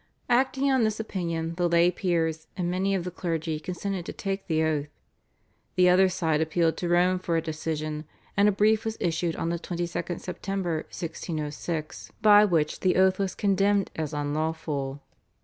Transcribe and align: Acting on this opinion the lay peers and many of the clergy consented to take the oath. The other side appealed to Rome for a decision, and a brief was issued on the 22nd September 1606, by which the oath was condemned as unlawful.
Acting 0.29 0.71
on 0.71 0.83
this 0.83 0.99
opinion 0.99 1.53
the 1.57 1.69
lay 1.69 1.91
peers 1.91 2.47
and 2.57 2.71
many 2.71 2.95
of 2.95 3.03
the 3.03 3.11
clergy 3.11 3.59
consented 3.59 4.03
to 4.07 4.13
take 4.13 4.47
the 4.47 4.63
oath. 4.63 4.87
The 5.75 5.89
other 5.89 6.09
side 6.09 6.41
appealed 6.41 6.75
to 6.77 6.89
Rome 6.89 7.19
for 7.19 7.37
a 7.37 7.39
decision, 7.43 8.05
and 8.35 8.49
a 8.49 8.51
brief 8.51 8.83
was 8.83 8.97
issued 8.99 9.35
on 9.35 9.49
the 9.49 9.59
22nd 9.59 10.19
September 10.19 10.77
1606, 10.89 12.11
by 12.19 12.43
which 12.45 12.79
the 12.79 12.95
oath 12.95 13.19
was 13.19 13.35
condemned 13.35 13.91
as 13.95 14.11
unlawful. 14.11 15.03